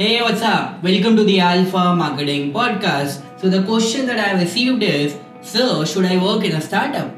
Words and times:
Hey, 0.00 0.22
what's 0.22 0.40
up? 0.40 0.82
Welcome 0.82 1.14
to 1.16 1.24
the 1.24 1.40
Alpha 1.40 1.94
Marketing 1.94 2.54
Podcast. 2.54 3.22
So, 3.38 3.50
the 3.50 3.62
question 3.64 4.06
that 4.06 4.18
I 4.18 4.28
have 4.28 4.40
received 4.40 4.82
is 4.82 5.18
Sir, 5.42 5.84
should 5.84 6.06
I 6.06 6.16
work 6.16 6.42
in 6.42 6.52
a 6.52 6.60
startup? 6.62 7.10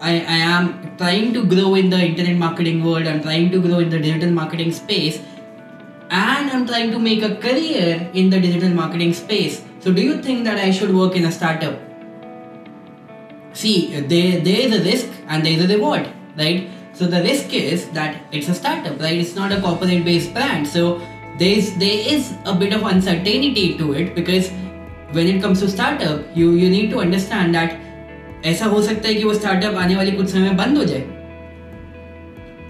I, 0.00 0.12
I 0.12 0.36
am 0.50 0.96
trying 0.96 1.32
to 1.32 1.44
grow 1.44 1.74
in 1.74 1.90
the 1.90 1.98
internet 2.00 2.36
marketing 2.36 2.84
world, 2.84 3.08
I'm 3.08 3.20
trying 3.20 3.50
to 3.50 3.60
grow 3.60 3.80
in 3.80 3.90
the 3.90 3.98
digital 3.98 4.30
marketing 4.30 4.70
space, 4.70 5.18
and 6.10 6.52
I'm 6.52 6.68
trying 6.68 6.92
to 6.92 7.00
make 7.00 7.24
a 7.24 7.34
career 7.34 8.08
in 8.14 8.30
the 8.30 8.38
digital 8.38 8.68
marketing 8.68 9.12
space. 9.12 9.64
So, 9.80 9.92
do 9.92 10.00
you 10.00 10.22
think 10.22 10.44
that 10.44 10.58
I 10.58 10.70
should 10.70 10.94
work 10.94 11.16
in 11.16 11.24
a 11.24 11.32
startup? 11.32 11.80
See, 13.54 13.98
there, 14.02 14.38
there 14.38 14.60
is 14.68 14.80
a 14.80 14.84
risk 14.84 15.08
and 15.26 15.44
there 15.44 15.54
is 15.54 15.68
a 15.68 15.74
reward, 15.74 16.08
right? 16.38 16.70
So, 16.92 17.08
the 17.08 17.22
risk 17.22 17.52
is 17.52 17.88
that 17.88 18.22
it's 18.30 18.48
a 18.48 18.54
startup, 18.54 19.00
right? 19.00 19.18
It's 19.18 19.34
not 19.34 19.50
a 19.50 19.60
corporate 19.60 20.04
based 20.04 20.32
brand. 20.32 20.68
So, 20.68 21.02
there's 21.37 21.71
there 21.83 22.01
is 22.15 22.33
a 22.45 22.53
bit 22.55 22.73
of 22.73 22.83
uncertainty 22.83 23.77
to 23.77 23.93
it 23.93 24.13
because 24.15 24.51
when 25.11 25.27
it 25.27 25.41
comes 25.41 25.59
to 25.59 25.69
startup 25.69 26.35
you 26.35 26.51
you 26.51 26.69
need 26.69 26.91
to 26.91 26.99
understand 26.99 27.55
that 27.55 27.79
ऐसा 28.45 28.65
हो 28.65 28.81
सकता 28.81 29.07
है 29.07 29.15
कि 29.15 29.23
वो 29.23 29.33
startup 29.33 29.75
आने 29.77 29.95
वाले 29.95 30.11
कुछ 30.11 30.29
समय 30.29 30.49
में 30.49 30.57
बंद 30.57 30.77
हो 30.77 30.83
जाए 30.83 31.03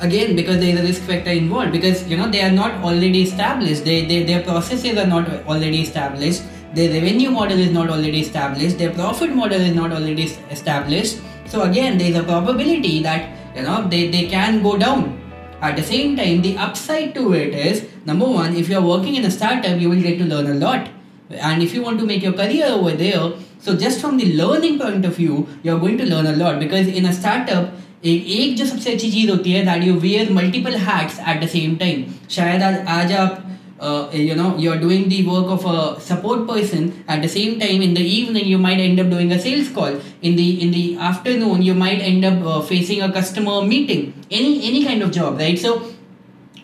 again 0.06 0.36
because 0.36 0.60
there 0.62 0.74
is 0.74 0.80
a 0.80 0.84
risk 0.84 1.04
factor 1.10 1.34
involved 1.40 1.72
because 1.72 2.00
you 2.12 2.18
know 2.18 2.28
they 2.36 2.42
are 2.42 2.52
not 2.52 2.78
already 2.90 3.22
established 3.22 3.86
they, 3.86 4.06
they 4.06 4.24
their 4.24 4.42
processes 4.48 4.98
are 4.98 5.08
not 5.08 5.30
already 5.48 5.82
established 5.82 6.42
their 6.74 6.90
revenue 6.94 7.30
model 7.30 7.60
is 7.60 7.72
not 7.72 7.90
already 7.90 8.22
established 8.22 8.80
their 8.80 8.92
profit 8.92 9.36
model 9.36 9.62
is 9.62 9.76
not 9.76 9.92
already 9.92 10.24
established 10.58 11.20
so 11.46 11.62
again 11.64 11.98
there 11.98 12.10
is 12.10 12.18
a 12.18 12.24
probability 12.24 13.02
that 13.04 13.30
you 13.56 13.62
know 13.62 13.88
they, 13.88 14.08
they 14.10 14.26
can 14.26 14.62
go 14.64 14.78
down 14.78 15.18
at 15.62 15.76
the 15.76 15.84
same 15.84 16.16
time, 16.18 16.42
the 16.42 16.58
upside 16.58 17.14
to 17.16 17.34
it 17.34 17.54
is 17.54 17.86
number 18.06 18.26
one, 18.26 18.56
if 18.56 18.70
you're 18.70 18.82
working 18.82 19.16
in 19.16 19.26
a 19.26 19.32
startup, 19.32 19.80
you 19.80 19.90
will 19.90 20.02
get 20.02 20.18
to 20.18 20.26
learn 20.26 20.48
a 20.48 20.56
lot. 20.56 20.90
And 21.30 21.62
if 21.64 21.74
you 21.74 21.82
want 21.82 22.00
to 22.00 22.06
make 22.06 22.24
your 22.24 22.34
career 22.34 22.66
over 22.66 22.92
there, 22.92 23.32
so 23.60 23.76
just 23.76 24.02
from 24.02 24.18
the 24.18 24.34
learning 24.34 24.80
point 24.80 25.06
of 25.06 25.16
view, 25.16 25.48
you're 25.64 25.80
going 25.80 25.98
to 26.00 26.06
learn 26.06 26.26
a 26.26 26.36
lot 26.36 26.60
because 26.60 26.88
in 26.88 27.06
a 27.06 27.14
startup, 27.14 27.70
एक 28.04 28.56
जो 28.58 28.66
सबसे 28.66 28.92
अच्छी 28.94 29.10
चीज़ 29.12 29.30
होती 29.30 29.52
है 29.52 29.64
that 29.66 29.84
you 29.84 29.94
where 30.04 30.32
multiple 30.34 30.76
hats 30.86 31.20
eight 31.30 31.44
the 31.44 31.48
same 31.48 31.76
time 31.78 32.04
शायद 32.36 32.64
आज 32.90 33.12
आप 33.14 33.44
uh, 33.79 34.09
you 34.13 34.35
know 34.35 34.57
you're 34.57 34.79
doing 34.79 35.09
the 35.09 35.27
work 35.27 35.47
of 35.47 35.65
a 35.65 36.01
support 36.01 36.47
person. 36.47 37.05
At 37.09 37.23
the 37.23 37.29
same 37.29 37.59
time 37.61 37.83
in 37.83 37.95
the 37.95 38.01
evening 38.01 38.47
you 38.47 38.59
might 38.59 38.79
end 38.79 39.01
up 39.01 39.11
doing 39.11 39.33
a 39.33 39.39
sales 39.39 39.69
call. 39.69 40.01
In 40.23 40.37
the 40.37 40.63
in 40.63 40.71
the 40.71 40.97
afternoon 40.97 41.63
you 41.63 41.75
might 41.75 42.01
end 42.01 42.25
up 42.25 42.45
uh, 42.45 42.61
facing 42.63 43.03
a 43.03 43.13
customer 43.13 43.63
meeting. 43.63 44.15
Any 44.31 44.67
any 44.69 44.85
kind 44.85 45.03
of 45.03 45.13
job 45.13 45.39
right? 45.39 45.59
So 45.59 45.93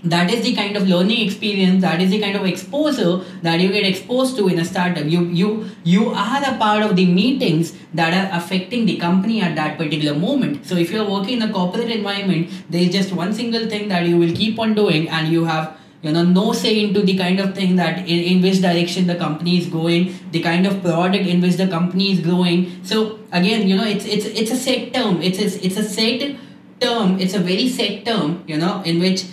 that 0.05 0.33
is 0.33 0.43
the 0.43 0.53
kind 0.55 0.77
of 0.77 0.89
learning 0.89 1.25
experience 1.25 1.81
that 1.83 2.01
is 2.01 2.11
the 2.11 2.21
kind 2.21 2.37
of 2.37 2.45
exposure 2.45 3.21
that 3.43 3.61
you 3.61 3.69
get 3.71 3.87
exposed 3.87 4.37
to 4.37 4.49
in 4.49 4.59
a 4.59 4.65
startup. 4.65 5.05
You 5.05 5.25
you 5.27 5.71
you 5.85 6.09
are 6.09 6.43
a 6.45 6.57
part 6.59 6.83
of 6.83 6.97
the 6.97 7.07
meetings 7.07 7.75
that 7.95 8.13
are 8.13 8.37
affecting 8.39 8.87
the 8.87 8.97
company 8.97 9.41
at 9.41 9.55
that 9.57 9.79
particular 9.79 10.19
moment. 10.19 10.67
So 10.67 10.77
if 10.77 10.91
you're 10.91 11.09
working 11.09 11.41
in 11.41 11.43
a 11.43 11.53
corporate 11.53 11.91
environment 11.91 12.51
there 12.71 12.83
is 12.83 12.91
just 12.91 13.13
one 13.13 13.33
single 13.33 13.69
thing 13.69 13.89
that 13.89 14.07
you 14.07 14.17
will 14.17 14.35
keep 14.35 14.59
on 14.59 14.75
doing 14.75 15.09
and 15.09 15.29
you 15.29 15.45
have 15.45 15.77
you 16.03 16.13
know 16.13 16.23
no 16.25 16.53
say 16.53 16.85
into 16.85 17.03
the 17.03 17.17
kind 17.17 17.41
of 17.41 17.55
thing 17.55 17.77
that 17.77 17.99
in, 18.01 18.19
in 18.31 18.43
which 18.43 18.61
direction 18.61 19.07
the 19.07 19.15
company 19.15 19.59
is 19.59 19.67
going 19.67 20.15
the 20.33 20.41
kind 20.41 20.67
of 20.67 20.81
product 20.83 21.27
in 21.27 21.41
which 21.41 21.57
the 21.57 21.69
company 21.69 22.13
is 22.13 22.21
growing. 22.21 22.85
So 22.85 23.21
again 23.33 23.69
you 23.69 23.77
know 23.77 23.85
it's 23.85 24.05
it's 24.05 24.27
it's 24.27 24.51
a 24.51 24.57
set 24.57 24.93
term. 24.93 25.23
It's 25.23 25.39
a, 25.39 25.67
it's 25.67 25.77
a 25.77 25.85
set 25.85 26.37
term. 26.81 27.19
It's 27.21 27.35
a 27.35 27.39
very 27.39 27.69
set 27.69 28.05
term 28.05 28.43
you 28.47 28.59
know 28.59 28.83
in 28.83 28.99
which 29.01 29.25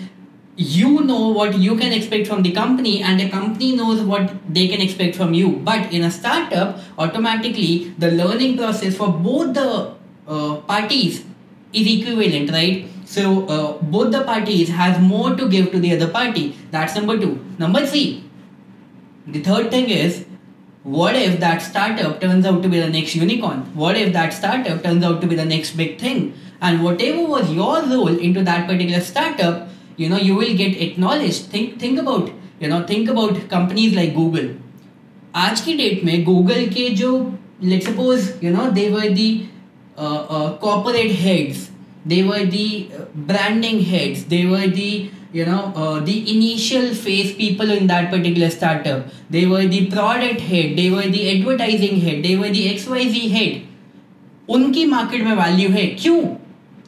you 0.56 1.02
know 1.06 1.30
what 1.30 1.58
you 1.58 1.76
can 1.78 1.94
expect 1.94 2.28
from 2.28 2.44
the 2.44 2.52
company 2.52 3.02
and 3.02 3.20
the 3.20 3.30
company 3.30 3.76
knows 3.76 4.02
what 4.02 4.32
they 4.54 4.68
can 4.68 4.82
expect 4.82 5.16
from 5.16 5.34
you. 5.34 5.52
But 5.72 5.92
in 5.92 6.04
a 6.04 6.12
startup 6.12 6.80
automatically 6.98 7.94
the 7.98 8.12
learning 8.12 8.58
process 8.58 8.96
for 8.96 9.10
both 9.10 9.54
the 9.56 9.96
uh, 10.28 10.56
parties 10.68 11.24
is 11.74 11.88
equivalent 11.88 12.52
right 12.52 12.86
so 13.09 13.47
uh, 13.47 13.83
both 13.83 14.13
the 14.13 14.25
parties 14.25 14.69
has 14.69 15.01
more 15.01 15.35
to 15.37 15.49
give 15.49 15.71
to 15.73 15.79
the 15.79 15.95
other 15.97 16.09
party. 16.09 16.57
That's 16.71 16.95
number 16.95 17.19
two. 17.19 17.45
Number 17.59 17.87
three. 17.87 18.25
The 19.27 19.41
third 19.41 19.71
thing 19.71 19.91
is, 19.91 20.25
what 20.83 21.17
if 21.17 21.41
that 21.41 21.63
startup 21.63 22.21
turns 22.21 22.45
out 22.47 22.63
to 22.63 22.69
be 22.69 22.81
the 22.81 22.89
next 22.89 23.15
unicorn? 23.15 23.61
What 23.75 23.97
if 23.97 24.13
that 24.13 24.35
startup 24.35 24.83
turns 24.83 25.05
out 25.05 25.21
to 25.23 25.27
be 25.27 25.35
the 25.35 25.45
next 25.45 25.77
big 25.77 25.99
thing? 25.99 26.35
And 26.61 26.85
whatever 26.85 27.25
was 27.25 27.51
your 27.51 27.83
role 27.83 28.19
into 28.19 28.43
that 28.43 28.67
particular 28.67 29.01
startup, 29.01 29.69
you 29.97 30.09
know, 30.09 30.19
you 30.19 30.35
will 30.35 30.57
get 30.57 30.81
acknowledged. 30.81 31.47
Think 31.47 31.79
think 31.79 31.99
about 31.99 32.31
you 32.61 32.69
know 32.69 32.83
think 32.87 33.09
about 33.09 33.49
companies 33.49 33.95
like 33.95 34.15
Google. 34.15 34.53
आज 35.37 35.61
की 35.61 35.73
date 35.77 36.05
में 36.05 36.25
Google 36.25 36.67
के 36.75 36.89
जो 36.99 37.11
let 37.63 37.83
suppose 37.83 38.29
you 38.45 38.51
no 38.53 38.71
they 38.73 38.89
were 38.91 39.09
the 39.15 39.31
corporate 39.99 41.13
heads 41.21 41.69
they 42.12 42.22
were 42.30 42.44
the 42.58 42.68
uh, 42.98 43.06
branding 43.30 43.80
heads 43.92 44.26
they 44.34 44.46
were 44.52 44.68
the 44.82 44.92
you 45.38 45.46
know 45.46 45.64
uh, 45.76 46.00
the 46.10 46.18
initial 46.36 46.94
phase 47.06 47.34
people 47.42 47.72
in 47.78 47.88
that 47.94 48.10
particular 48.14 48.50
startup 48.58 49.18
they 49.30 49.46
were 49.54 49.66
the 49.74 49.82
product 49.96 50.46
head 50.52 50.78
they 50.82 50.90
were 50.96 51.08
the 51.18 51.24
advertising 51.34 52.00
head 52.06 52.24
they 52.28 52.36
were 52.44 52.54
the 52.60 52.68
xyz 52.76 53.20
head 53.38 53.66
उनकी 54.56 54.84
market 54.92 55.24
में 55.24 55.36
value 55.36 55.70
है 55.72 55.86
क्यों 56.02 56.22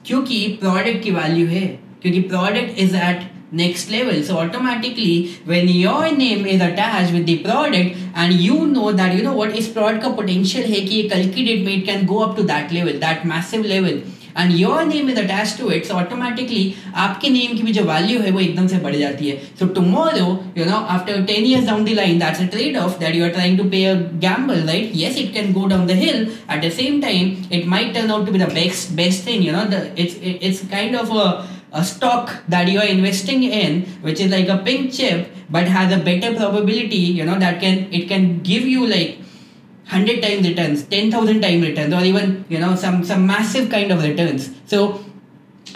क्योंकि 0.05 0.37
product 0.61 1.03
की 1.03 1.11
value 1.11 1.47
है 1.47 1.65
क्योंकि 2.01 2.21
product 2.31 2.79
is 2.83 2.95
at 3.09 3.29
next 3.53 3.89
level 3.91 4.23
so 4.23 4.37
automatically 4.37 5.37
when 5.45 5.67
your 5.67 6.09
name 6.11 6.45
is 6.45 6.61
attached 6.61 7.11
with 7.13 7.25
the 7.25 7.37
product 7.39 7.97
and 8.15 8.33
you 8.33 8.59
know 8.67 8.91
that 8.93 9.15
you 9.15 9.23
know 9.23 9.33
what 9.39 9.57
is 9.61 9.67
product 9.77 10.03
का 10.03 10.15
potential 10.19 10.69
है 10.73 10.79
कि 10.81 10.95
ये 10.95 11.09
कल 11.09 11.29
की 11.33 11.43
डेट 11.45 11.65
में 11.65 11.73
it 11.73 11.85
can 11.89 12.05
go 12.11 12.21
up 12.27 12.37
to 12.37 12.45
that 12.51 12.71
level 12.77 12.99
that 13.01 13.25
massive 13.33 13.65
level 13.73 13.99
and 14.37 14.55
your 14.59 14.83
name 14.85 15.09
is 15.09 15.19
attach 15.19 15.55
to 15.59 15.69
it 15.71 15.85
so 15.85 15.93
automatically 15.93 16.63
आपके 17.05 17.29
name 17.29 17.55
की 17.57 17.63
भी 17.63 17.71
जो 17.73 17.83
वैल्यू 17.83 18.19
है, 18.21 18.31
वो 18.31 18.39
एकदम 18.39 18.67
से 18.67 18.77
बढ़ 18.85 18.95
जाती 18.95 19.29
है। 19.29 19.37
So 19.59 19.65
tomorrow 19.77 20.27
you 20.57 20.65
know 20.65 20.77
after 20.95 21.23
ten 21.31 21.45
years 21.45 21.65
down 21.67 21.85
the 21.85 21.95
line 22.01 22.19
that's 22.19 22.41
a 22.41 22.45
trade 22.55 22.77
off 22.77 22.99
that 22.99 23.15
you 23.15 23.23
are 23.23 23.29
trying 23.37 23.57
to 23.57 23.63
pay 23.69 23.83
a 23.85 23.93
gamble 24.27 24.67
right 24.67 24.91
yes 24.95 25.17
it 25.17 25.33
can 25.33 25.53
go 25.53 25.65
down 25.67 25.87
the 25.87 25.99
hill 26.03 26.27
at 26.51 26.65
the 26.65 26.71
same 26.81 27.01
time 27.01 27.35
it 27.53 27.65
might 27.75 27.93
turn 27.93 28.11
out 28.11 28.25
to 28.25 28.31
be 28.31 28.39
the 28.39 28.51
best 28.53 28.91
best 29.01 29.27
thing 29.27 29.47
you 29.47 29.53
know 29.53 29.63
the 29.71 29.87
it's 29.99 30.21
it's 30.23 30.61
kind 30.71 30.95
of 30.95 31.17
a 31.17 31.31
a 31.79 31.81
stock 31.87 32.31
that 32.53 32.69
you 32.69 32.79
are 32.79 32.87
investing 32.93 33.43
in, 33.57 33.75
which 34.05 34.21
is 34.23 34.31
like 34.31 34.49
a 34.49 34.57
pink 34.63 34.89
chip, 34.95 35.37
but 35.55 35.69
has 35.75 35.93
a 35.97 35.99
better 36.07 36.31
probability, 36.39 36.97
you 37.19 37.27
know, 37.29 37.37
that 37.43 37.61
can, 37.61 37.77
it 37.99 38.09
can 38.09 38.25
give 38.49 38.65
you, 38.71 38.87
like 38.93 39.13
hundred 39.93 40.21
time 40.21 40.43
return 40.43 40.75
ten 40.89 41.13
thousand 41.13 41.41
time 41.41 41.63
return 41.63 41.93
और 41.93 42.05
even 42.05 42.35
you 42.51 42.59
know 42.59 42.75
some 42.75 43.01
some 43.07 43.21
massive 43.27 43.67
kind 43.71 43.91
of 43.91 44.01
returns 44.01 44.49
so 44.71 44.83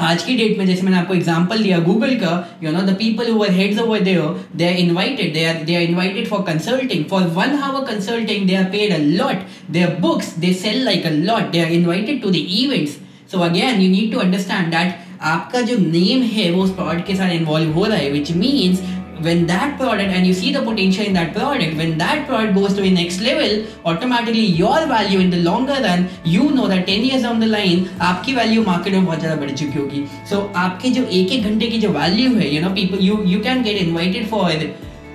आज 0.02 0.24
की 0.24 0.36
date 0.38 0.58
में 0.58 0.66
जैसे 0.66 0.81
मैंने 0.81 0.98
आपको 0.98 1.14
example 1.14 1.62
दिया 1.64 1.78
Google 1.80 2.16
का 2.16 2.31
you 2.64 2.72
know 2.72 2.81
the 2.81 2.96
people 3.00 3.31
who 3.31 3.44
are 3.44 3.52
heads 3.52 3.80
over 3.80 4.00
there 4.00 4.46
they 4.56 4.68
are 4.68 4.80
invited 4.80 5.34
they 5.34 5.46
are 5.46 5.62
they 5.64 5.76
are 5.76 5.81
invited 5.81 6.28
for 6.28 6.42
consulting 6.48 7.03
for 7.06 7.24
one 7.36 7.56
hour 7.59 7.86
consulting 7.86 8.48
they 8.48 8.56
are 8.56 8.64
paid 8.72 8.94
a 8.94 8.98
lot 8.98 9.72
their 9.72 9.96
books 10.00 10.38
they 10.40 10.53
sell 10.53 10.84
like 10.86 11.06
a 11.06 11.12
lot 11.12 11.52
they 11.52 11.62
are 11.62 11.72
invited 11.72 12.22
to 12.22 12.30
the 12.30 12.36
events 12.36 12.97
so 13.32 13.40
again 13.40 13.82
you 13.82 13.90
need 13.92 14.12
to 14.12 14.20
understand 14.20 14.68
that 14.68 15.03
आपका 15.22 15.62
जो 15.62 15.78
name 15.78 16.22
है, 16.22 16.50
वो 16.52 16.64
उस 16.64 16.72
product 16.76 17.08
के 17.08 17.16
साथ 17.16 17.30
involve 17.30 17.72
हो 17.72 17.86
रहा 17.86 17.97
है 17.97 18.09
which 18.12 18.32
means 18.32 18.82
when 19.25 19.47
that 19.47 19.76
product 19.78 20.10
and 20.16 20.26
you 20.26 20.32
see 20.32 20.50
the 20.53 20.62
potential 20.62 21.04
in 21.04 21.12
that 21.12 21.32
product 21.34 21.76
when 21.76 21.97
that 21.98 22.26
product 22.26 22.54
goes 22.54 22.75
to 22.75 22.81
the 22.81 22.91
next 22.91 23.21
level 23.21 23.66
automatically 23.84 24.44
your 24.60 24.87
value 24.87 25.21
in 25.21 25.31
the 25.31 25.41
longer 25.48 25.78
run 25.87 26.09
you 26.25 26.50
know 26.50 26.66
that 26.69 26.87
10 26.87 27.04
years 27.09 27.22
down 27.28 27.41
the 27.47 27.50
line 27.54 27.87
आपकी 28.10 28.34
value 28.34 28.62
market 28.65 28.94
में 28.94 29.04
बहुत 29.06 29.19
ज़्यादा 29.21 29.41
बढ़ 29.41 29.50
चुकी 29.50 29.78
होगी 29.78 30.04
सो 30.31 30.37
so, 30.37 30.56
आपके 30.66 30.91
जो 30.91 31.04
एक 31.04 31.32
एक 31.32 31.43
घंटे 31.50 31.66
की 31.71 31.78
जो 31.81 31.91
वैल्यू 31.98 32.31
है 32.37 32.54
you 32.54 32.62
know 32.62 32.71
people 32.78 33.04
you 33.06 33.22
you 33.32 33.41
can 33.48 33.62
get 33.62 33.82
invited 33.82 34.26
for 34.31 34.71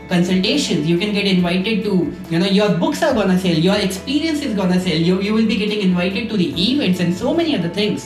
consultations 0.09 0.87
you 0.87 0.97
can 0.97 1.13
get 1.13 1.27
invited 1.29 1.79
to 1.83 1.93
you 2.31 2.39
know 2.41 2.49
your 2.57 2.67
books 2.81 3.01
are 3.05 3.13
gonna 3.13 3.37
sell 3.45 3.63
your 3.67 3.77
experience 3.85 4.43
is 4.49 4.53
gonna 4.59 4.79
sell 4.87 5.07
you 5.07 5.15
you 5.27 5.33
will 5.37 5.47
be 5.53 5.57
getting 5.61 5.81
invited 5.85 6.29
to 6.33 6.37
the 6.41 6.49
events 6.65 6.99
and 7.05 7.17
so 7.21 7.33
many 7.39 7.55
other 7.59 7.71
things 7.77 8.05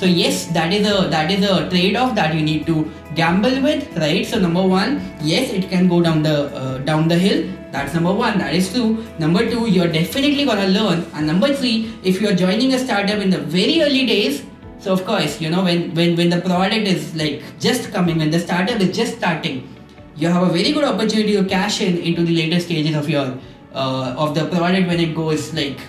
so 0.00 0.06
yes 0.06 0.46
that 0.58 0.72
is 0.72 0.86
a 0.90 1.08
that 1.14 1.30
is 1.30 1.46
a 1.52 1.56
trade-off 1.70 2.14
that 2.14 2.34
you 2.34 2.42
need 2.42 2.66
to 2.66 2.84
gamble 3.15 3.61
with 3.61 3.97
right? 3.97 4.25
So 4.25 4.39
number 4.39 4.61
one 4.61 5.01
yes 5.21 5.51
it 5.51 5.69
can 5.69 5.87
go 5.87 6.01
down 6.01 6.23
the 6.23 6.55
uh, 6.55 6.77
down 6.79 7.07
the 7.07 7.15
hill. 7.15 7.47
That's 7.71 7.93
number 7.93 8.13
one. 8.13 8.37
That 8.39 8.55
is 8.55 8.71
true 8.71 9.05
number 9.19 9.49
two 9.49 9.67
you're 9.67 9.91
definitely 9.91 10.45
gonna 10.45 10.67
learn. 10.67 11.05
And 11.13 11.27
number 11.27 11.53
three 11.53 11.93
if 12.03 12.21
you're 12.21 12.35
joining 12.35 12.73
a 12.73 12.79
startup 12.79 13.19
in 13.19 13.29
the 13.29 13.39
very 13.39 13.81
early 13.81 14.05
days 14.05 14.43
so 14.79 14.93
of 14.93 15.05
course 15.05 15.39
you 15.41 15.49
know 15.49 15.63
when 15.63 15.93
when 15.95 16.15
when 16.15 16.29
the 16.29 16.39
product 16.41 16.87
is 16.93 17.15
like 17.15 17.41
just 17.59 17.91
coming 17.91 18.19
when 18.19 18.29
the 18.29 18.39
startup 18.39 18.79
is 18.79 18.95
just 18.95 19.17
starting 19.17 19.67
you 20.15 20.27
have 20.27 20.43
a 20.43 20.51
very 20.57 20.71
good 20.71 20.83
opportunity 20.83 21.33
to 21.37 21.43
cash 21.45 21.81
in 21.81 21.97
into 21.97 22.23
the 22.23 22.35
later 22.35 22.59
stages 22.59 22.95
of 22.95 23.09
your 23.09 23.25
uh, 23.73 24.15
of 24.17 24.35
the 24.35 24.45
product 24.47 24.87
when 24.87 24.99
it 24.99 25.15
goes 25.15 25.53
like 25.53 25.79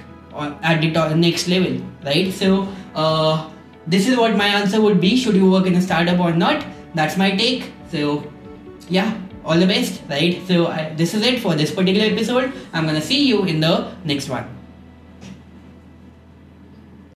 at 0.63 0.81
the 0.81 1.15
next 1.15 1.49
level 1.49 1.81
right? 2.05 2.33
So 2.33 2.69
uh, 2.95 3.51
this 3.87 4.09
is 4.09 4.17
what 4.17 4.37
my 4.37 4.47
answer 4.47 4.81
would 4.81 5.01
be. 5.01 5.17
Should 5.17 5.37
you 5.37 5.51
work 5.51 5.67
in 5.67 5.75
a 5.75 5.83
startup 5.83 6.19
or 6.19 6.33
not 6.33 6.65
that's 6.97 7.17
my 7.17 7.31
take. 7.37 7.73
So 7.91 8.25
yeah 8.89 9.17
all 9.45 9.59
the 9.59 9.67
best 9.67 10.03
right? 10.09 10.43
So 10.49 10.67
I, 10.67 10.93
this 10.95 11.15
is 11.15 11.23
it 11.23 11.41
for 11.41 11.55
this 11.55 11.73
particular 11.73 12.13
episode. 12.13 12.53
I'm 12.73 12.85
gonna 12.87 13.01
see 13.01 13.27
you 13.29 13.45
in 13.45 13.61
the 13.61 13.93
next 14.05 14.29
one 14.29 14.56